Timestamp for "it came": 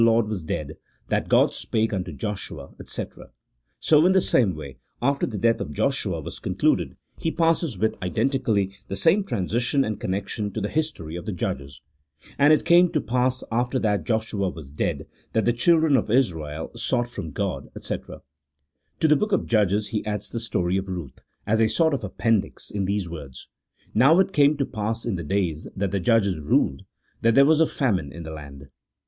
12.51-12.89, 24.19-24.57